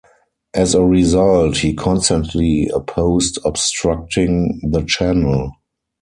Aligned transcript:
As 0.55 0.73
a 0.73 0.83
result, 0.83 1.57
he 1.57 1.75
constantly 1.75 2.67
opposed 2.73 3.37
obstructing 3.45 4.59
the 4.63 4.83
channel. 4.83 5.51